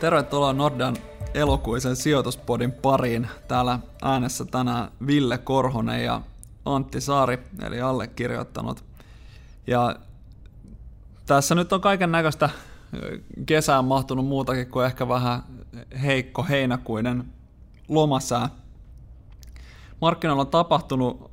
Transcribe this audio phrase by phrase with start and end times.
[0.00, 0.96] Tervetuloa Nordan
[1.34, 3.28] elokuisen sijoituspodin pariin.
[3.48, 6.22] Täällä äänessä tänään Ville Korhonen ja
[6.64, 8.84] Antti Saari, eli allekirjoittanut.
[9.66, 9.96] Ja
[11.26, 12.50] tässä nyt on kaiken näköistä
[13.46, 15.42] kesään mahtunut muutakin kuin ehkä vähän
[16.02, 17.24] heikko heinäkuinen
[17.88, 18.48] lomasää.
[20.00, 21.30] Markkinoilla on tapahtunut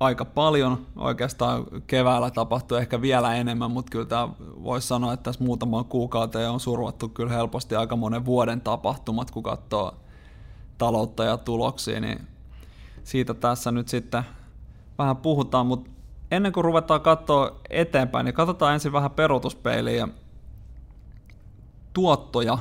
[0.00, 0.86] aika paljon.
[0.96, 6.50] Oikeastaan keväällä tapahtui ehkä vielä enemmän, mutta kyllä tämä voisi sanoa, että tässä muutaman kuukauteen
[6.50, 9.94] on survattu kyllä helposti aika monen vuoden tapahtumat, kun katsoo
[10.78, 12.26] taloutta ja tuloksia, niin
[13.04, 14.22] siitä tässä nyt sitten
[14.98, 15.90] vähän puhutaan, mutta
[16.30, 20.08] ennen kuin ruvetaan katsoa eteenpäin, niin katsotaan ensin vähän peruutuspeiliä ja
[21.92, 22.58] tuottoja,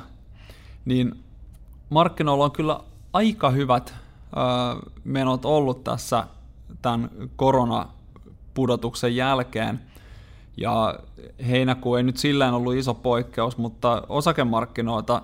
[0.86, 1.24] niin
[1.90, 2.80] markkinoilla on kyllä
[3.14, 3.94] aika hyvät
[5.04, 6.28] menot ollut tässä
[6.82, 9.82] tämän koronapudotuksen jälkeen.
[10.58, 11.00] Ja
[11.48, 15.22] heinäkuu ei nyt sillään ollut iso poikkeus, mutta osakemarkkinoita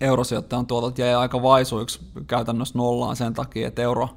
[0.00, 4.08] eurosijoittajan tuotot jäi aika vaisuiksi käytännössä nollaan sen takia, että euro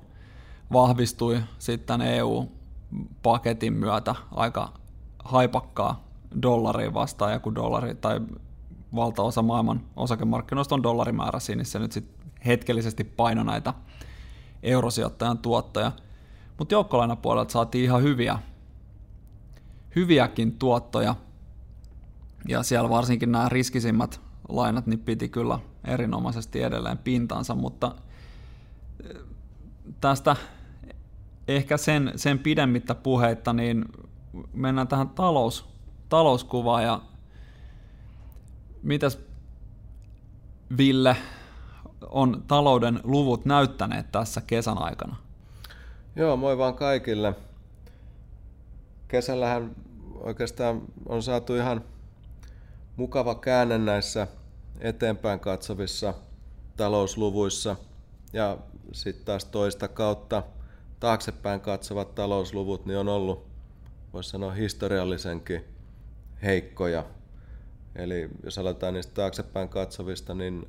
[0.74, 4.74] vahvistui sitten EU-paketin myötä aika
[5.24, 6.04] haipakkaa
[6.42, 8.22] dollariin vastaan, ja kun dollari tai
[8.96, 13.74] valtaosa maailman osakemarkkinoista on dollarimääräisiä, niin se nyt sitten hetkellisesti paino näitä
[14.64, 15.92] eurosijoittajan tuottoja.
[16.58, 18.40] Mutta joukkolainapuolelta saatiin ihan hyviä,
[19.96, 21.16] hyviäkin tuottoja.
[22.48, 27.96] Ja siellä varsinkin nämä riskisimmät lainat niin piti kyllä erinomaisesti edelleen pintansa, mutta
[29.04, 29.22] eh,
[30.02, 30.36] tästä
[31.48, 33.86] ehkä sen, sen pidemmittä puheitta, niin
[34.54, 35.66] mennään tähän talous,
[36.10, 37.02] talouskuvaan ja
[38.84, 39.20] mitäs
[40.78, 41.18] Ville
[42.10, 45.16] on talouden luvut näyttäneet tässä kesän aikana?
[46.16, 47.36] Joo, moi vaan kaikille.
[49.08, 49.76] Kesällähän
[50.16, 51.82] oikeastaan on saatu ihan
[52.96, 54.28] mukava käänne näissä
[54.80, 56.14] eteenpäin katsovissa
[56.78, 57.76] talousluvuissa
[58.34, 58.58] ja
[58.92, 60.44] sitten taas toista kautta
[61.00, 63.48] taaksepäin katsovat talousluvut niin on ollut,
[64.14, 65.66] voisi sanoa, historiallisenkin
[66.44, 67.06] heikkoja.
[67.96, 70.68] Eli jos aletaan niistä taaksepäin katsovista, niin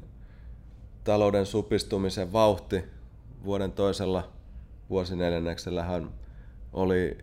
[1.04, 2.84] talouden supistumisen vauhti
[3.44, 4.28] vuoden toisella
[4.90, 6.10] vuosineljänneksellähän
[6.72, 7.18] oli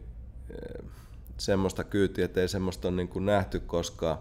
[0.50, 0.90] eh,
[1.38, 4.18] semmoista kyytiä, että ei semmoista ole niin kuin nähty koskaan.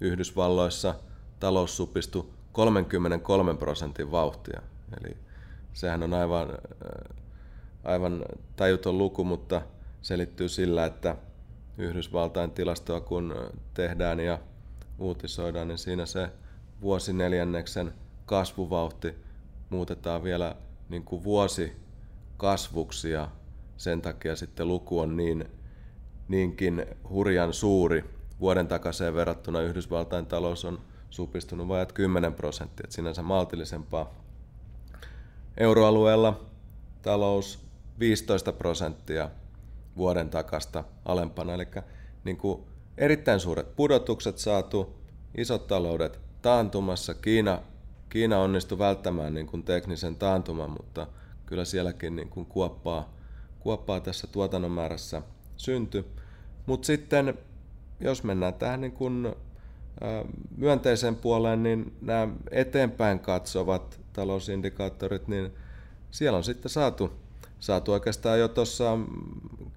[0.00, 0.94] Yhdysvalloissa
[1.40, 4.62] talous supistui 33 prosentin vauhtia.
[5.00, 5.16] Eli
[5.72, 7.16] sehän on aivan, eh,
[7.84, 8.24] aivan
[8.56, 9.62] tajuton luku, mutta
[10.02, 11.16] selittyy sillä, että
[11.78, 13.34] Yhdysvaltain tilastoa kun
[13.74, 14.38] tehdään ja
[14.98, 16.28] uutisoidaan, niin siinä se
[16.80, 17.92] vuosineljänneksen
[18.32, 19.14] kasvuvauhti
[19.70, 20.56] muutetaan vielä
[20.88, 21.72] niin kuin vuosi
[22.36, 23.28] kasvuksi ja
[23.76, 25.44] sen takia sitten luku on niin,
[26.28, 28.04] niinkin hurjan suuri.
[28.40, 34.14] Vuoden takaisin verrattuna Yhdysvaltain talous on supistunut vajat 10 prosenttia, että sinänsä maltillisempaa.
[35.56, 36.40] Euroalueella
[37.02, 37.58] talous
[37.98, 39.30] 15 prosenttia
[39.96, 41.66] vuoden takasta alempana, eli
[42.24, 42.62] niin kuin
[42.98, 44.94] erittäin suuret pudotukset saatu,
[45.36, 47.62] isot taloudet taantumassa, Kiina,
[48.12, 51.06] Kiina onnistui välttämään niin kuin teknisen taantuman, mutta–
[51.52, 53.12] kyllä sielläkin niin kuin kuoppaa,
[53.60, 55.22] kuoppaa tässä tuotannon määrässä
[55.56, 56.04] synty.
[56.66, 57.34] Mutta sitten
[58.00, 59.34] jos mennään tähän niin kuin,
[60.56, 65.52] myönteiseen puoleen, niin nämä eteenpäin katsovat talousindikaattorit, niin
[66.10, 67.12] siellä on sitten saatu,
[67.60, 68.98] saatu oikeastaan jo tuossa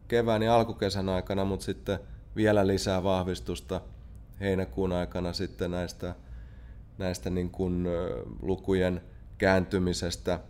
[0.08, 2.00] kevään ja alkukesän aikana, mutta sitten
[2.36, 3.82] vielä lisää vahvistusta
[4.40, 6.16] heinäkuun aikana sitten näistä,
[6.98, 7.88] näistä niin kuin
[8.42, 9.02] lukujen
[9.38, 10.40] kääntymisestä–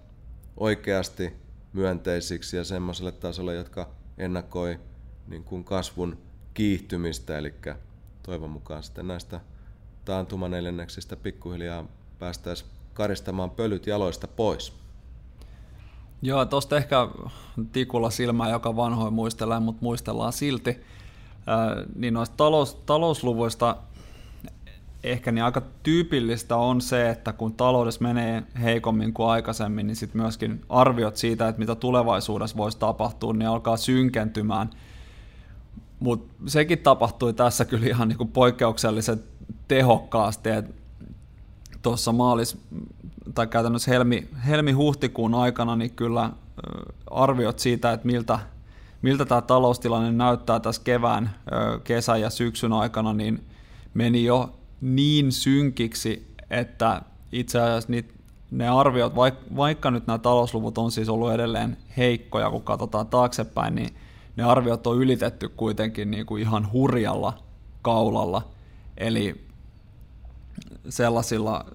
[0.57, 1.33] oikeasti
[1.73, 4.79] myönteisiksi ja semmoiselle tasolle, jotka ennakoi
[5.27, 6.17] niin kuin kasvun
[6.53, 7.53] kiihtymistä, eli
[8.23, 9.39] toivon mukaan sitten näistä
[10.05, 11.85] taantumaneljänneksistä pikkuhiljaa
[12.19, 14.73] päästäisiin karistamaan pölyt jaloista pois.
[16.21, 17.07] Joo, tuosta ehkä
[17.71, 20.77] tikulla silmää, joka vanhoin muistelee, mutta muistellaan silti.
[21.95, 23.77] Niin noista talous, talousluvuista
[25.05, 30.21] ehkä niin aika tyypillistä on se, että kun taloudessa menee heikommin kuin aikaisemmin, niin sitten
[30.21, 34.69] myöskin arviot siitä, että mitä tulevaisuudessa voisi tapahtua, niin alkaa synkentymään.
[35.99, 39.23] Mutta sekin tapahtui tässä kyllä ihan niin kuin poikkeuksellisen
[39.67, 40.73] tehokkaasti, että
[41.81, 42.57] tuossa maalis,
[43.35, 46.29] tai käytännössä helmi, helmi-huhtikuun aikana, niin kyllä
[47.11, 48.39] arviot siitä, että miltä,
[49.01, 51.35] miltä tämä taloustilanne näyttää tässä kevään,
[51.83, 53.43] kesän ja syksyn aikana, niin
[53.93, 54.53] meni jo
[54.85, 57.01] niin synkiksi, että
[57.31, 58.13] itse asiassa niitä,
[58.51, 59.13] ne arviot,
[59.55, 63.95] vaikka nyt nämä talousluvut on siis ollut edelleen heikkoja, kun katsotaan taaksepäin, niin
[64.35, 67.37] ne arviot on ylitetty kuitenkin niin kuin ihan hurjalla
[67.81, 68.47] kaulalla.
[68.97, 69.45] Eli
[70.89, 71.65] sellaisilla,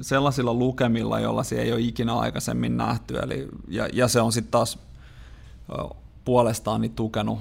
[0.00, 3.18] sellaisilla lukemilla, joilla se ei ole ikinä aikaisemmin nähty.
[3.18, 4.78] Eli, ja, ja se on sitten taas
[6.24, 7.38] puolestaan niin tukenut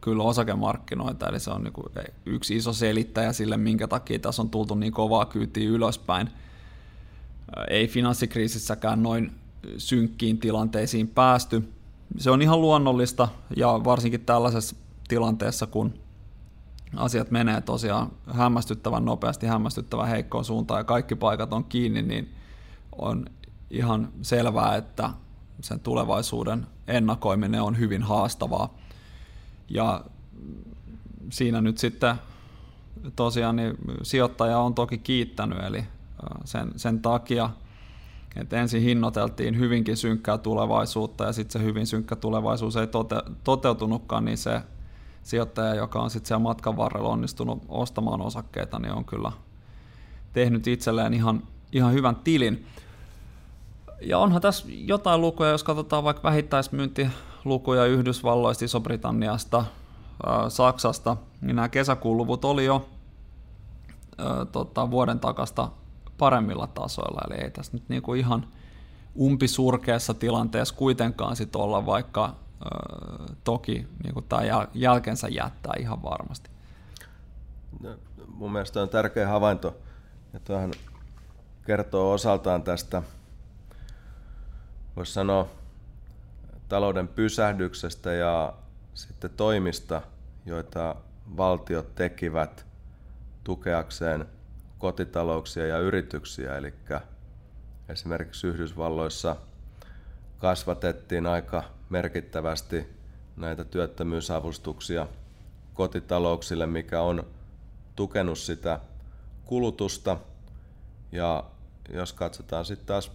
[0.00, 1.86] kyllä osakemarkkinoita, eli se on niin kuin
[2.26, 6.30] yksi iso selittäjä sille, minkä takia tässä on tultu niin kovaa kyytiä ylöspäin.
[7.68, 9.32] Ei finanssikriisissäkään noin
[9.78, 11.72] synkkiin tilanteisiin päästy.
[12.18, 14.76] Se on ihan luonnollista, ja varsinkin tällaisessa
[15.08, 15.94] tilanteessa, kun
[16.96, 22.34] asiat menee tosiaan hämmästyttävän nopeasti, hämmästyttävän heikkoon suuntaan ja kaikki paikat on kiinni, niin
[22.98, 23.26] on
[23.70, 25.10] ihan selvää, että
[25.60, 28.74] sen tulevaisuuden ennakoiminen on hyvin haastavaa.
[29.70, 30.04] Ja
[31.30, 32.14] siinä nyt sitten
[33.16, 35.84] tosiaan niin sijoittaja on toki kiittänyt, eli
[36.44, 37.50] sen, sen takia,
[38.36, 44.24] että ensin hinnoiteltiin hyvinkin synkkää tulevaisuutta ja sitten se hyvin synkkä tulevaisuus ei tote, toteutunutkaan,
[44.24, 44.62] niin se
[45.22, 49.32] sijoittaja, joka on sitten siellä matkan varrella onnistunut ostamaan osakkeita, niin on kyllä
[50.32, 51.42] tehnyt itselleen ihan,
[51.72, 52.66] ihan hyvän tilin.
[54.00, 56.30] Ja onhan tässä jotain lukuja, jos katsotaan vaikka
[57.40, 59.64] vähittäismyyntilukuja Yhdysvalloista, Iso-Britanniasta,
[60.48, 62.88] Saksasta, niin nämä kesäkuun luvut oli jo
[64.52, 65.70] tota, vuoden takasta
[66.18, 68.46] paremmilla tasoilla, eli ei tässä nyt niinku ihan
[69.20, 72.34] umpisurkeassa tilanteessa kuitenkaan sit olla, vaikka
[73.44, 74.42] toki niin tämä
[74.74, 76.50] jälkensä jättää ihan varmasti.
[77.80, 77.96] No,
[78.28, 79.76] mun mielestä on tärkeä havainto,
[80.34, 80.70] että hän
[81.66, 83.02] kertoo osaltaan tästä,
[84.96, 85.48] voisi sanoa,
[86.70, 88.52] talouden pysähdyksestä ja
[88.94, 90.02] sitten toimista,
[90.46, 90.96] joita
[91.36, 92.66] valtiot tekivät
[93.44, 94.26] tukeakseen
[94.78, 96.56] kotitalouksia ja yrityksiä.
[96.56, 96.74] Eli
[97.88, 99.36] esimerkiksi Yhdysvalloissa
[100.38, 102.86] kasvatettiin aika merkittävästi
[103.36, 105.06] näitä työttömyysavustuksia
[105.74, 107.26] kotitalouksille, mikä on
[107.96, 108.80] tukenut sitä
[109.44, 110.16] kulutusta.
[111.12, 111.44] Ja
[111.92, 113.12] jos katsotaan sitten taas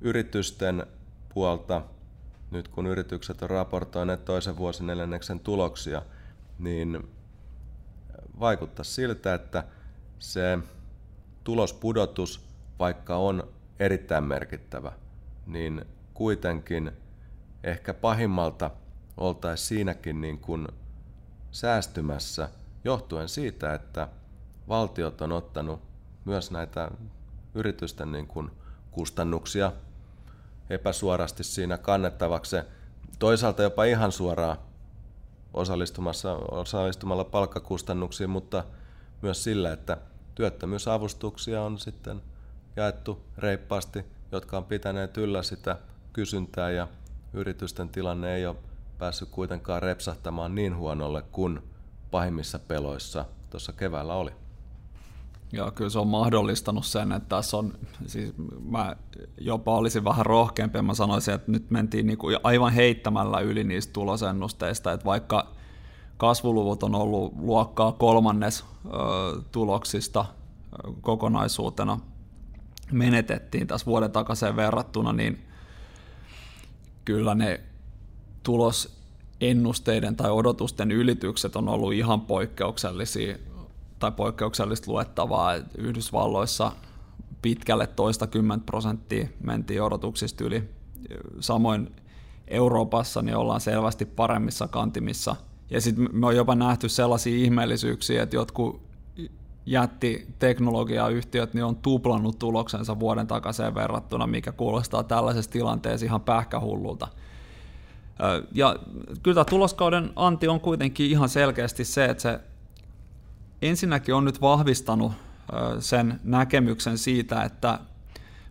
[0.00, 0.86] yritysten
[1.34, 1.82] puolta,
[2.50, 6.02] nyt kun yritykset on raportoineet toisen vuosineljänneksen tuloksia,
[6.58, 7.10] niin
[8.40, 9.64] vaikuttaa siltä, että
[10.18, 10.58] se
[11.44, 12.44] tulospudotus,
[12.78, 13.48] vaikka on
[13.78, 14.92] erittäin merkittävä,
[15.46, 16.92] niin kuitenkin
[17.64, 18.70] ehkä pahimmalta
[19.16, 20.68] oltaisiin siinäkin niin kuin
[21.50, 22.48] säästymässä
[22.84, 24.08] johtuen siitä, että
[24.68, 25.82] valtiot on ottanut
[26.24, 26.90] myös näitä
[27.54, 28.50] yritysten niin kuin
[28.90, 29.72] kustannuksia
[30.70, 32.56] epäsuorasti siinä kannettavaksi.
[33.18, 34.56] Toisaalta jopa ihan suoraan
[35.54, 38.64] osallistumassa, osallistumalla palkkakustannuksiin, mutta
[39.22, 39.96] myös sillä, että
[40.34, 42.22] työttömyysavustuksia on sitten
[42.76, 45.76] jaettu reippaasti, jotka on pitäneet yllä sitä
[46.12, 46.88] kysyntää ja
[47.32, 48.56] yritysten tilanne ei ole
[48.98, 51.60] päässyt kuitenkaan repsahtamaan niin huonolle kuin
[52.10, 54.32] pahimmissa peloissa tuossa keväällä oli.
[55.52, 57.72] Joo, kyllä se on mahdollistanut sen, että tässä on,
[58.06, 58.96] siis mä
[59.40, 63.92] jopa olisin vähän rohkeampi mä sanoisin, että nyt mentiin niin kuin aivan heittämällä yli niistä
[63.92, 65.52] tulosennusteista, että vaikka
[66.16, 70.24] kasvuluvut on ollut luokkaa kolmannes ö, tuloksista
[71.00, 72.00] kokonaisuutena
[72.92, 75.46] menetettiin tässä vuoden takaisin verrattuna, niin
[77.04, 77.60] kyllä ne
[78.42, 83.36] tulosennusteiden tai odotusten ylitykset on ollut ihan poikkeuksellisia
[84.00, 85.54] tai poikkeuksellista luettavaa.
[85.78, 86.72] Yhdysvalloissa
[87.42, 90.70] pitkälle toista kymmentä prosenttia mentiin odotuksista yli.
[91.40, 91.92] Samoin
[92.48, 95.36] Euroopassa niin ollaan selvästi paremmissa kantimissa.
[95.70, 98.80] Ja sitten me on jopa nähty sellaisia ihmeellisyyksiä, että jotkut
[99.66, 107.08] jätti teknologiayhtiöt niin on tuplannut tuloksensa vuoden takaisin verrattuna, mikä kuulostaa tällaisessa tilanteessa ihan pähkähullulta.
[108.52, 108.76] Ja
[109.22, 112.40] kyllä tämä tuloskauden anti on kuitenkin ihan selkeästi se, että se
[113.62, 115.12] ensinnäkin on nyt vahvistanut
[115.80, 117.78] sen näkemyksen siitä, että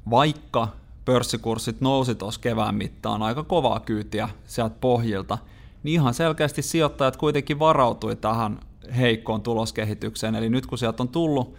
[0.09, 0.67] vaikka
[1.05, 5.37] pörssikurssit nousi tuossa kevään mittaan aika kovaa kyytiä sieltä pohjilta,
[5.83, 8.59] niin ihan selkeästi sijoittajat kuitenkin varautui tähän
[8.97, 10.35] heikkoon tuloskehitykseen.
[10.35, 11.55] Eli nyt kun sieltä on tullut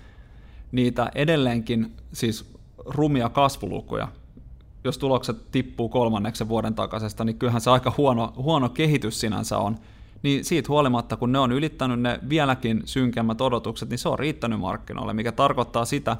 [0.73, 2.53] niitä edelleenkin siis
[2.85, 4.09] rumia kasvulukuja,
[4.85, 9.79] jos tulokset tippuu kolmanneksen vuoden takaisesta, niin kyllähän se aika huono, huono kehitys sinänsä on.
[10.23, 14.61] Niin siitä huolimatta, kun ne on ylittänyt ne vieläkin synkemmät odotukset, niin se on riittänyt
[14.61, 16.17] markkinoille, mikä tarkoittaa sitä,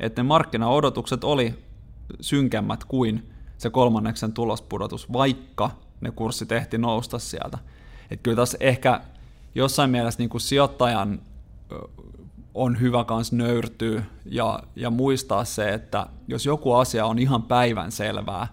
[0.00, 1.54] että ne markkinaodotukset oli
[2.20, 5.70] synkemmät kuin se kolmanneksen tulospudotus, vaikka
[6.00, 7.58] ne kurssi tehti nousta sieltä.
[8.10, 9.00] Että kyllä tässä ehkä
[9.54, 11.20] jossain mielessä niin kuin sijoittajan
[12.54, 17.92] on hyvä myös nöyrtyä ja, ja muistaa se, että jos joku asia on ihan päivän
[17.92, 18.46] selvää,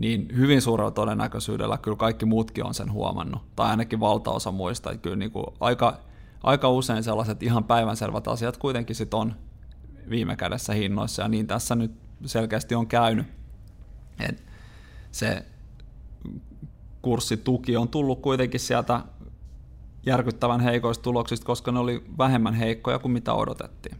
[0.00, 4.90] niin hyvin suurella todennäköisyydellä kyllä kaikki muutkin on sen huomannut, tai ainakin valtaosa muista.
[4.90, 5.98] Että kyllä niin kuin aika,
[6.42, 9.34] aika usein sellaiset ihan päivänselvät asiat kuitenkin sit on
[10.10, 11.92] viime kädessä hinnoissa, ja niin tässä nyt
[12.26, 13.26] selkeästi on käynyt.
[14.20, 14.44] Et
[15.12, 15.46] se
[17.02, 19.00] kurssituki on tullut kuitenkin sieltä
[20.06, 23.96] järkyttävän heikoista tuloksista, koska ne oli vähemmän heikkoja kuin mitä odotettiin.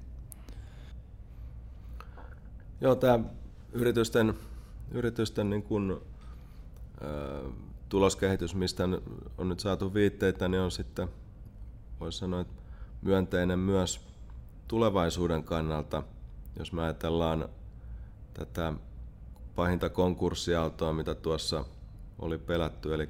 [2.80, 3.18] Joo, tämä
[3.72, 4.34] yritysten,
[4.90, 6.02] yritysten niin kun,
[7.02, 7.06] ä,
[7.88, 8.88] tuloskehitys, mistä
[9.38, 11.08] on nyt saatu viitteitä, niin on sitten,
[12.00, 12.62] voisi sanoa, että
[13.02, 14.00] myönteinen myös
[14.68, 16.02] tulevaisuuden kannalta,
[16.58, 17.48] jos me ajatellaan
[18.34, 18.72] tätä
[19.54, 21.64] pahinta konkurssiaaltoa, mitä tuossa
[22.18, 23.08] oli pelätty, eli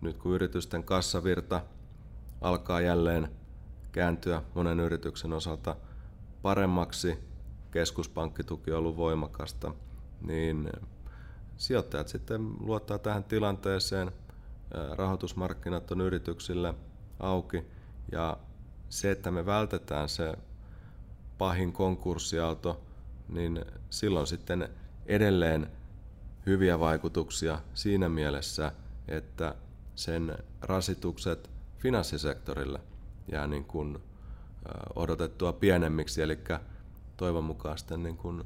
[0.00, 1.62] nyt kun yritysten kassavirta
[2.40, 3.28] alkaa jälleen
[3.92, 5.76] kääntyä monen yrityksen osalta
[6.42, 7.18] paremmaksi,
[7.70, 9.74] keskuspankkituki on ollut voimakasta,
[10.22, 10.72] niin
[11.56, 14.12] sijoittajat sitten luottaa tähän tilanteeseen,
[14.96, 16.74] rahoitusmarkkinat on yrityksille
[17.20, 17.64] auki
[18.12, 18.36] ja
[18.88, 20.34] se, että me vältetään se
[21.38, 22.80] pahin konkurssiaalto,
[23.28, 24.68] niin silloin sitten
[25.06, 25.70] edelleen
[26.46, 28.72] hyviä vaikutuksia siinä mielessä,
[29.08, 29.54] että
[29.94, 32.80] sen rasitukset finanssisektorille
[33.32, 33.98] jää niin kuin
[34.94, 36.38] odotettua pienemmiksi, eli
[37.16, 38.44] toivon mukaan sitten niin kuin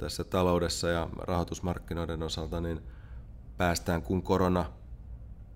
[0.00, 2.80] tässä taloudessa ja rahoitusmarkkinoiden osalta niin
[3.56, 4.64] päästään, kun korona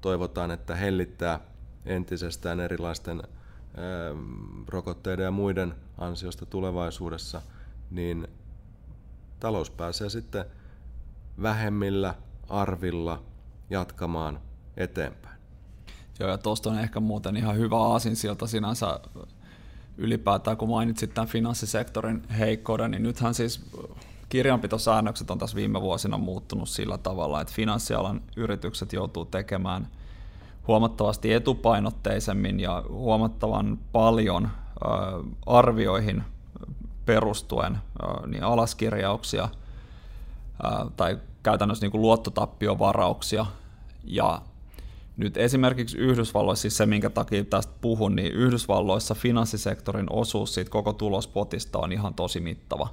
[0.01, 1.41] toivotaan, että hellittää
[1.87, 3.23] entisestään erilaisten
[4.69, 7.43] rokotteiden ja muiden ansiosta tulevaisuudessa,
[7.91, 8.29] niin
[9.41, 10.45] talous pääsee sitten
[11.43, 12.15] vähemmillä
[12.49, 13.23] arvilla
[13.71, 14.41] jatkamaan
[14.77, 15.39] eteenpäin.
[16.21, 19.01] Joo, ja tuosta on ehkä muuten ihan hyvä aasinsilta sinänsä
[19.97, 23.71] ylipäätään, kun mainitsit tämän finanssisektorin heikkouden, niin nythän siis
[24.29, 29.89] kirjanpitosäännökset on tässä viime vuosina muuttunut sillä tavalla, että finanssialan yritykset joutuu tekemään
[30.69, 34.49] huomattavasti etupainotteisemmin ja huomattavan paljon
[35.47, 36.23] arvioihin
[37.07, 37.79] perustuen
[38.27, 39.49] niin alaskirjauksia
[40.97, 43.47] tai käytännössä niin kuin luottotappio-varauksia.
[44.05, 44.43] Ja
[45.17, 50.93] nyt esimerkiksi Yhdysvalloissa, siis se minkä takia tästä puhun, niin Yhdysvalloissa finanssisektorin osuus siitä koko
[50.93, 52.89] tulospotista on ihan tosi mittava.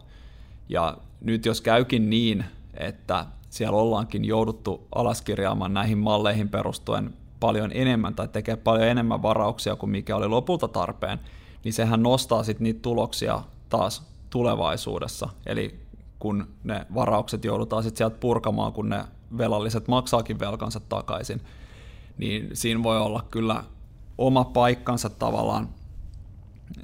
[0.72, 8.16] Ja nyt jos käykin niin, että siellä ollaankin jouduttu alaskirjaamaan näihin malleihin perustuen paljon enemmän
[8.16, 11.20] tai tekee paljon enemmän varauksia kuin mikä oli lopulta tarpeen,
[11.64, 15.30] niin sehän nostaa sitten niitä tuloksia taas tulevaisuudessa.
[15.46, 15.80] Eli
[16.20, 19.06] kun ne varaukset joudutaan sitten sieltä purkamaan, kun ne
[19.38, 21.42] velalliset maksaakin velkansa takaisin,
[22.18, 23.64] niin siinä voi olla kyllä
[24.18, 25.70] oma paikkansa tavallaan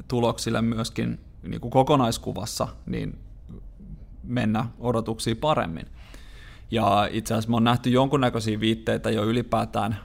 [0.08, 3.20] tuloksille myöskin niin kuin kokonaiskuvassa, niin
[4.27, 5.86] mennä odotuksia paremmin.
[6.72, 10.00] Ja itse asiassa me on nähty jonkunnäköisiä viitteitä jo ylipäätään äh,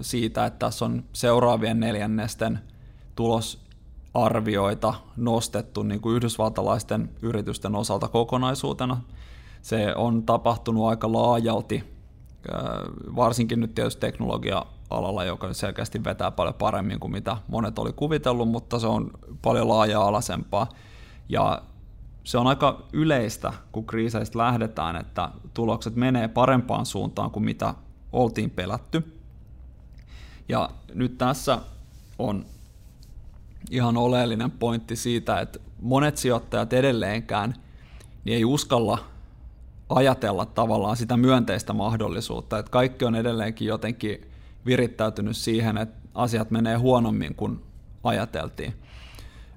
[0.00, 2.60] siitä, että tässä on seuraavien neljännesten
[3.16, 9.00] tulosarvioita nostettu niin kuin yhdysvaltalaisten yritysten osalta kokonaisuutena.
[9.62, 11.84] Se on tapahtunut aika laajalti,
[12.54, 12.62] äh,
[13.16, 18.78] varsinkin nyt tietysti teknologia-alalla, joka selkeästi vetää paljon paremmin kuin mitä monet oli kuvitellut, mutta
[18.78, 19.10] se on
[19.42, 20.68] paljon laaja-alaisempaa.
[21.28, 21.62] Ja
[22.24, 27.74] se on aika yleistä, kun kriiseistä lähdetään, että tulokset menee parempaan suuntaan kuin mitä
[28.12, 29.16] oltiin pelätty.
[30.48, 31.58] Ja nyt tässä
[32.18, 32.46] on
[33.70, 37.54] ihan oleellinen pointti siitä, että monet sijoittajat edelleenkään
[38.24, 38.98] niin ei uskalla
[39.88, 44.30] ajatella tavallaan sitä myönteistä mahdollisuutta, että kaikki on edelleenkin jotenkin
[44.66, 47.60] virittäytynyt siihen, että asiat menee huonommin kuin
[48.04, 48.74] ajateltiin.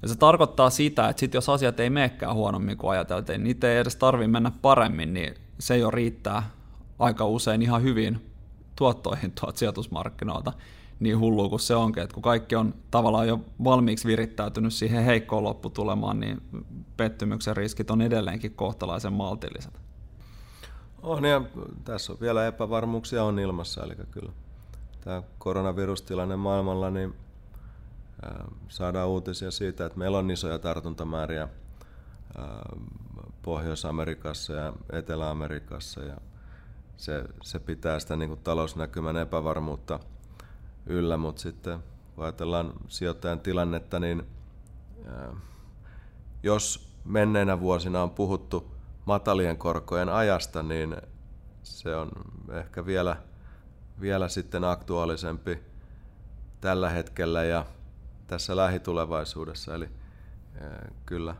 [0.03, 3.71] Ja se tarkoittaa sitä, että sit jos asiat ei menekään huonommin kuin ajateltiin, niin niitä
[3.71, 6.49] ei edes tarvitse mennä paremmin, niin se jo riittää
[6.99, 8.31] aika usein ihan hyvin
[8.75, 10.53] tuottoihin tuot sijoitusmarkkinoilta.
[10.99, 15.43] Niin hullu kuin se onkin, että kun kaikki on tavallaan jo valmiiksi virittäytynyt siihen heikkoon
[15.43, 16.41] lopputulemaan, niin
[16.97, 19.79] pettymyksen riskit on edelleenkin kohtalaisen maltilliset.
[21.01, 21.41] On ja
[21.83, 24.31] tässä on vielä epävarmuuksia on ilmassa, eli kyllä
[25.01, 27.13] tämä koronavirustilanne maailmalla, niin
[28.67, 31.49] saadaan uutisia siitä, että meillä on isoja tartuntamääriä
[33.41, 36.17] Pohjois-Amerikassa ja Etelä-Amerikassa ja
[36.97, 39.99] se, se pitää sitä niin talousnäkymän epävarmuutta
[40.85, 41.79] yllä, mutta sitten
[42.15, 44.23] kun ajatellaan sijoittajan tilannetta, niin
[46.43, 48.71] jos menneinä vuosina on puhuttu
[49.05, 50.97] matalien korkojen ajasta, niin
[51.63, 52.11] se on
[52.51, 53.15] ehkä vielä,
[54.01, 55.59] vielä sitten aktuaalisempi
[56.61, 57.65] tällä hetkellä ja
[58.27, 59.75] tässä lähitulevaisuudessa.
[59.75, 59.89] Eli
[61.05, 61.35] kyllä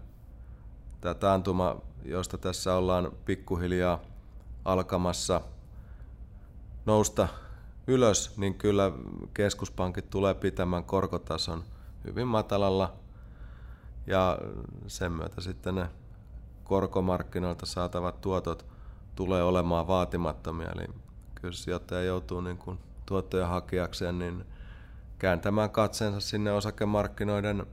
[1.01, 1.75] tämä taantuma,
[2.05, 3.99] josta tässä ollaan pikkuhiljaa
[4.65, 5.41] alkamassa
[6.85, 7.27] nousta
[7.87, 8.91] ylös, niin kyllä
[9.33, 11.63] keskuspankit tulee pitämään korkotason
[12.05, 12.93] hyvin matalalla
[14.07, 14.37] ja
[14.87, 15.89] sen myötä sitten ne
[16.63, 18.65] korkomarkkinoilta saatavat tuotot
[19.15, 20.69] tulee olemaan vaatimattomia.
[20.75, 20.87] Eli
[21.35, 24.45] kyllä sijoittaja joutuu niin kuin tuottoja hakijakseen niin
[25.23, 27.65] kääntämään katseensa sinne osakemarkkinoiden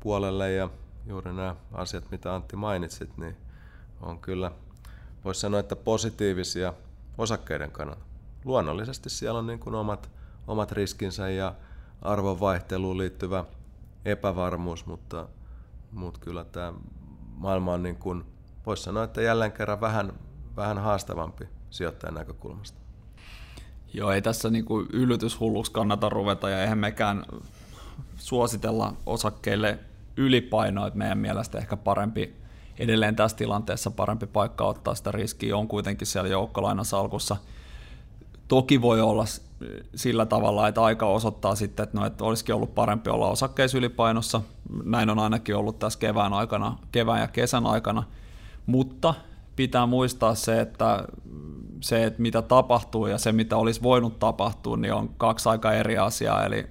[0.00, 0.68] puolelle ja
[1.06, 3.36] juuri nämä asiat, mitä Antti mainitsit, niin
[4.00, 4.52] on kyllä,
[5.24, 6.72] voisi sanoa, että positiivisia
[7.18, 8.04] osakkeiden kannalta.
[8.44, 10.10] Luonnollisesti siellä on niin kuin omat,
[10.46, 11.54] omat riskinsä ja
[12.02, 13.44] arvonvaihteluun liittyvä
[14.04, 15.28] epävarmuus, mutta,
[15.92, 16.72] mutta kyllä tämä
[17.34, 18.24] maailma on niin
[18.66, 20.12] voisi sanoa, että jälleen kerran vähän,
[20.56, 22.83] vähän haastavampi sijoittajan näkökulmasta.
[23.94, 27.24] Joo, ei tässä niin kuin yllytyshulluksi kannata ruveta ja eihän mekään
[28.16, 29.78] suositella osakkeille
[30.16, 32.34] ylipainoa, että meidän mielestä ehkä parempi
[32.78, 37.36] edelleen tässä tilanteessa parempi paikka ottaa sitä riskiä on kuitenkin siellä joukkolainasalkussa.
[38.48, 39.24] Toki voi olla
[39.94, 44.40] sillä tavalla, että aika osoittaa sitten, että, no, että olisikin ollut parempi olla osakkeissa ylipainossa.
[44.84, 48.02] Näin on ainakin ollut tässä kevään aikana, kevään ja kesän aikana.
[48.66, 49.14] Mutta
[49.56, 51.04] pitää muistaa se, että
[51.84, 55.98] se, että mitä tapahtuu ja se, mitä olisi voinut tapahtua, niin on kaksi aika eri
[55.98, 56.44] asiaa.
[56.44, 56.66] Eli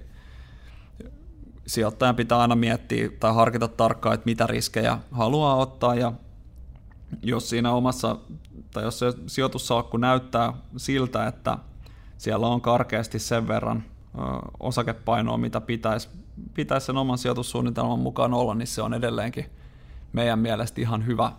[1.66, 6.12] sijoittajan pitää aina miettiä tai harkita tarkkaan, että mitä riskejä haluaa ottaa ja
[7.22, 8.16] jos siinä omassa,
[8.70, 11.58] tai jos se sijoitussalkku näyttää siltä, että
[12.18, 13.84] siellä on karkeasti sen verran
[14.60, 16.08] osakepainoa, mitä pitäisi,
[16.54, 19.46] pitäisi sen oman sijoitussuunnitelman mukaan olla, niin se on edelleenkin
[20.12, 21.32] meidän mielestä ihan hyvä,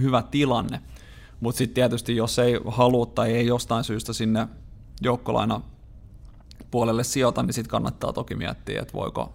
[0.00, 0.80] hyvä tilanne.
[1.44, 4.48] Mutta sitten tietysti, jos ei halua tai ei jostain syystä sinne
[5.02, 5.60] joukkolaina
[6.70, 9.34] puolelle sijoita, niin sitten kannattaa toki miettiä, että voiko,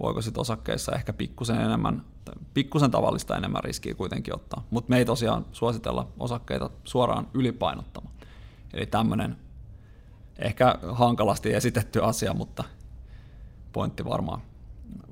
[0.00, 2.02] voiko sitten osakkeissa ehkä pikkusen enemmän,
[2.54, 4.66] pikkusen tavallista enemmän riskiä kuitenkin ottaa.
[4.70, 8.14] Mutta me ei tosiaan suositella osakkeita suoraan ylipainottamaan.
[8.74, 9.36] Eli tämmöinen
[10.38, 12.64] ehkä hankalasti esitetty asia, mutta
[13.72, 14.40] pointti varmaan,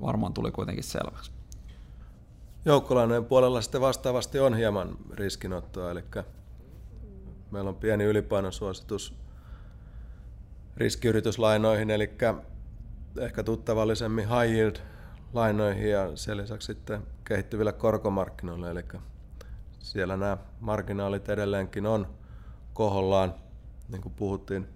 [0.01, 1.34] varmaan tuli kuitenkin selväksi.
[2.65, 6.03] Joukkolainojen puolella sitten vastaavasti on hieman riskinottoa, eli
[7.51, 9.15] meillä on pieni ylipainosuositus
[10.77, 12.11] riskiyrityslainoihin, eli
[13.19, 14.75] ehkä tuttavallisemmin high yield
[15.33, 18.83] lainoihin ja sen lisäksi sitten kehittyville korkomarkkinoille, eli
[19.79, 22.07] siellä nämä marginaalit edelleenkin on
[22.73, 23.33] kohollaan,
[23.89, 24.67] niin kuin puhuttiin,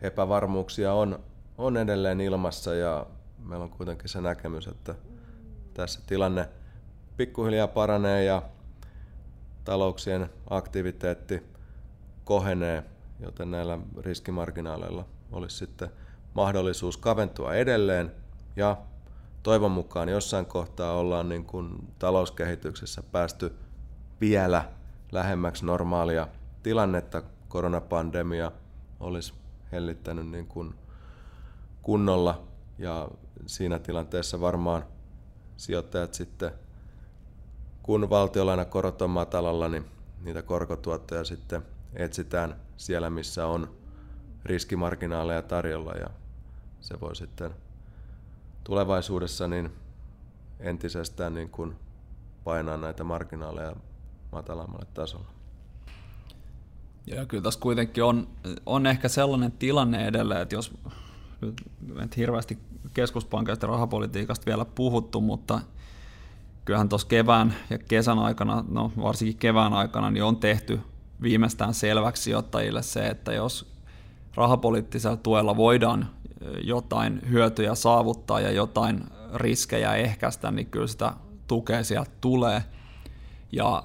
[0.00, 1.18] epävarmuuksia on,
[1.58, 3.06] on edelleen ilmassa ja
[3.44, 4.94] meillä on kuitenkin se näkemys, että
[5.74, 6.48] tässä tilanne
[7.16, 8.42] pikkuhiljaa paranee ja
[9.64, 11.42] talouksien aktiviteetti
[12.24, 12.84] kohenee,
[13.20, 15.90] joten näillä riskimarginaaleilla olisi sitten
[16.34, 18.12] mahdollisuus kaventua edelleen
[18.56, 18.76] ja
[19.42, 23.56] toivon mukaan jossain kohtaa ollaan niin kuin talouskehityksessä päästy
[24.20, 24.68] vielä
[25.12, 26.28] lähemmäksi normaalia
[26.62, 27.22] tilannetta.
[27.48, 28.52] Koronapandemia
[29.00, 29.34] olisi
[29.72, 30.74] hellittänyt niin kuin
[31.82, 32.42] kunnolla
[32.78, 33.08] ja
[33.46, 34.84] siinä tilanteessa varmaan
[35.56, 36.50] sijoittajat sitten,
[37.82, 39.84] kun valtiolainakorot on matalalla, niin
[40.22, 41.62] niitä korkotuottoja sitten
[41.94, 43.70] etsitään siellä, missä on
[44.44, 46.06] riskimarginaaleja tarjolla ja
[46.80, 47.50] se voi sitten
[48.64, 49.70] tulevaisuudessa niin
[50.60, 51.76] entisestään niin kuin
[52.44, 53.76] painaa näitä marginaaleja
[54.32, 55.26] matalammalle tasolle.
[57.06, 58.28] Ja kyllä tässä kuitenkin on,
[58.66, 60.72] on ehkä sellainen tilanne edelleen, että jos
[61.94, 62.58] nyt hirveästi
[62.94, 65.60] keskuspankista rahapolitiikasta vielä puhuttu, mutta
[66.64, 70.80] kyllähän tuossa kevään ja kesän aikana, no varsinkin kevään aikana, niin on tehty
[71.22, 73.72] viimeistään selväksi sijoittajille se, että jos
[74.34, 76.08] rahapoliittisella tuella voidaan
[76.64, 81.12] jotain hyötyjä saavuttaa ja jotain riskejä ehkäistä, niin kyllä sitä
[81.46, 82.62] tukea sieltä tulee.
[83.52, 83.82] Ja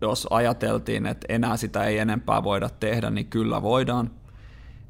[0.00, 4.10] jos ajateltiin, että enää sitä ei enempää voida tehdä, niin kyllä voidaan.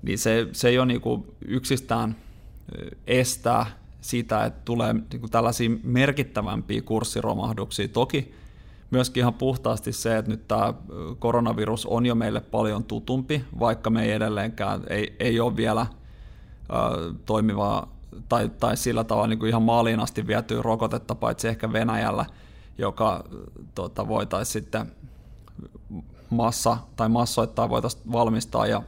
[0.03, 2.17] Niin se, se jo niin kuin yksistään
[3.07, 3.67] estää
[4.03, 7.89] sitä, että tulee niin tällaisia merkittävämpiä kurssiromahduksia.
[7.89, 8.35] Toki
[8.91, 10.75] myöskin ihan puhtaasti se, että nyt tämä
[11.19, 15.89] koronavirus on jo meille paljon tutumpi, vaikka me ei edelleenkään, ei, ei ole vielä äh,
[17.27, 17.93] toimivaa
[18.29, 22.27] tai, tai sillä tavalla niin kuin ihan maaliin asti vietyä rokotetta, paitsi ehkä Venäjällä,
[22.79, 23.25] joka
[23.75, 24.93] tota, voitaisiin sitten
[26.31, 28.83] massa tai massoittaa voitaisiin valmistaa ja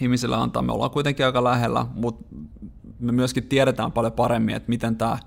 [0.00, 0.62] ihmisille antaa.
[0.62, 2.24] Me ollaan kuitenkin aika lähellä, mutta
[3.04, 5.18] me myöskin tiedetään paljon paremmin, että miten tämä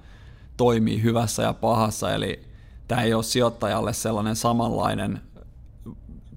[0.57, 2.39] toimii hyvässä ja pahassa, eli
[2.87, 5.21] tämä ei ole sijoittajalle sellainen samanlainen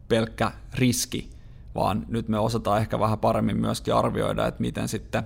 [0.08, 1.30] pelkkä riski,
[1.74, 5.22] vaan nyt me osataan ehkä vähän paremmin myöskin arvioida, että miten sitten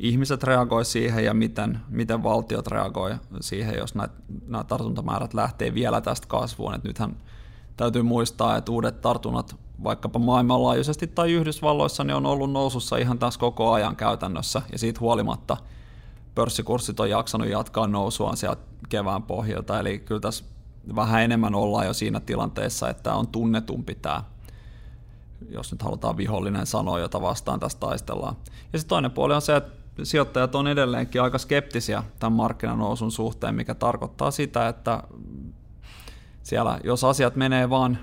[0.00, 6.26] ihmiset reagoi siihen ja miten, miten valtiot reagoi siihen, jos nämä, tartuntamäärät lähtee vielä tästä
[6.26, 6.74] kasvuun.
[6.74, 7.16] Et nythän
[7.76, 13.40] täytyy muistaa, että uudet tartunnat vaikkapa maailmanlaajuisesti tai Yhdysvalloissa ne on ollut nousussa ihan tässä
[13.40, 15.56] koko ajan käytännössä ja siitä huolimatta
[16.34, 20.44] pörssikurssit on jaksanut jatkaa nousuaan sieltä kevään pohjalta, eli kyllä tässä
[20.94, 24.24] vähän enemmän ollaan jo siinä tilanteessa, että on tunnetumpi tämä,
[25.48, 28.36] jos nyt halutaan vihollinen sanoa, jota vastaan tässä taistellaan.
[28.72, 33.54] Ja sitten toinen puoli on se, että sijoittajat on edelleenkin aika skeptisiä tämän markkinanousun suhteen,
[33.54, 35.02] mikä tarkoittaa sitä, että
[36.42, 37.98] siellä jos asiat menee vaan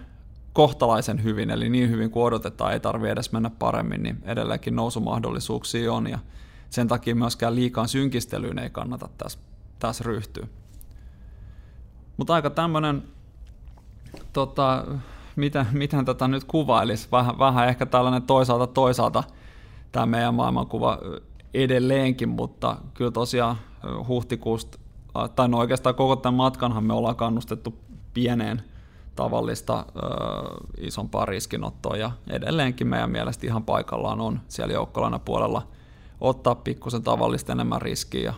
[0.56, 5.94] kohtalaisen hyvin, eli niin hyvin kuin odotetaan, ei tarvitse edes mennä paremmin, niin edelleenkin nousumahdollisuuksia
[5.94, 6.20] on, ja
[6.70, 9.40] sen takia myöskään liikaan synkistelyyn ei kannata tässä,
[9.80, 10.48] tässä ryhtyä.
[12.18, 13.04] Mutta aika tämmöinen,
[14.34, 14.86] tota,
[15.36, 19.24] miten, miten tätä nyt kuvailisi, vähän, vähän ehkä tällainen toisaalta toisaalta
[19.92, 21.00] tämä meidän maailmankuva
[21.54, 23.56] edelleenkin, mutta kyllä tosiaan
[24.08, 24.80] huhtikuusta,
[25.36, 27.80] tai no oikeastaan koko tämän matkanhan me ollaan kannustettu
[28.14, 28.75] pieneen
[29.16, 30.02] tavallista ö,
[30.78, 35.68] isompaa riskinottoa ja edelleenkin meidän mielestä ihan paikallaan on siellä joukkolaina puolella
[36.22, 38.34] ottaa pikkusen tavallista enemmän riskiä ja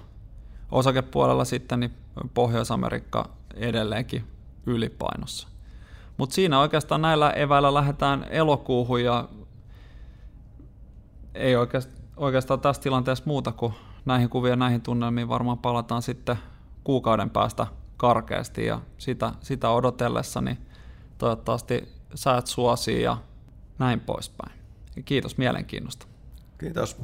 [0.71, 1.93] osakepuolella sitten niin
[2.33, 4.23] Pohjois-Amerikka edelleenkin
[4.65, 5.47] ylipainossa.
[6.17, 9.29] Mutta siinä oikeastaan näillä eväillä lähdetään elokuuhun ja
[11.33, 13.73] ei oikeastaan, oikeastaan tässä tilanteessa muuta kuin
[14.05, 16.37] näihin kuvia näihin tunnelmiin varmaan palataan sitten
[16.83, 20.57] kuukauden päästä karkeasti ja sitä, sitä odotellessa niin
[21.17, 23.17] toivottavasti säät suosii ja
[23.79, 24.59] näin poispäin.
[25.05, 26.07] Kiitos mielenkiinnosta.
[26.57, 26.97] Kiitos.